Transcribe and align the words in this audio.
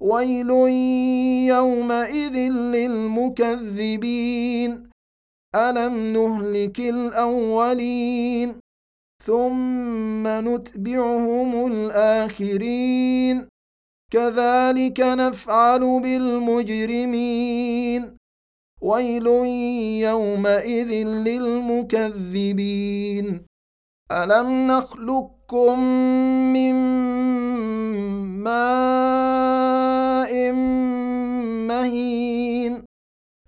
ويل 0.00 0.50
يومئذ 1.48 2.36
للمكذبين 2.74 4.18
الم 5.54 6.12
نهلك 6.12 6.80
الاولين 6.80 8.54
ثم 9.24 10.28
نتبعهم 10.28 11.66
الاخرين 11.72 13.48
كذلك 14.12 15.00
نفعل 15.00 16.00
بالمجرمين 16.00 17.38
ويل 18.80 19.26
يومئذ 20.06 20.92
للمكذبين 21.28 22.66
الم 24.12 24.66
نخلقكم 24.66 25.78
من 26.52 26.74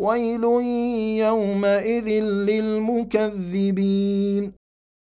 ويل 0.00 0.44
يومئذ 1.24 2.08
للمكذبين 2.48 4.42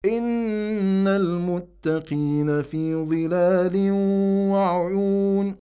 ان 0.06 1.08
المتقين 1.08 2.62
في 2.62 2.96
ظلال 2.96 3.92
وعيون 4.52 5.56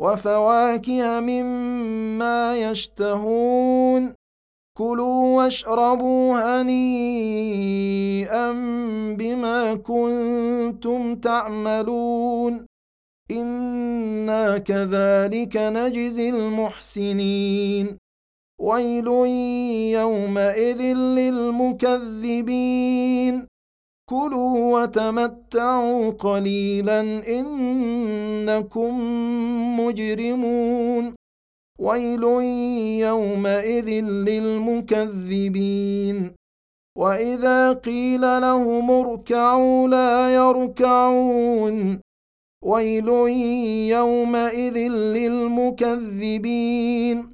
وفواكه 0.00 1.20
مما 1.20 2.56
يشتهون 2.56 4.14
كلوا 4.78 5.36
واشربوا 5.36 6.62
هنيئا 6.62 8.52
بما 9.18 9.74
كنتم 9.74 11.16
تعملون 11.16 12.66
أنا 13.30 14.58
كذلك 14.58 15.56
نجزي 15.56 16.30
المحسنين 16.30 18.03
ويل 18.60 19.06
يومئذ 19.98 20.82
للمكذبين 21.18 22.54
كلوا 24.10 24.82
وتمتعوا 24.82 26.10
قليلا 26.10 27.00
انكم 27.40 28.92
مجرمون 29.80 31.14
ويل 31.78 32.22
يومئذ 33.02 33.88
للمكذبين 34.28 36.32
واذا 36.98 37.72
قيل 37.72 38.20
لهم 38.20 38.90
اركعوا 38.90 39.88
لا 39.88 40.34
يركعون 40.34 42.00
ويل 42.64 43.08
يومئذ 43.88 44.78
للمكذبين 45.68 47.33